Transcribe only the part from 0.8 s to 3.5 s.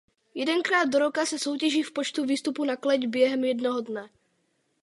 do roka se soutěží v počtu výstupu na Kleť během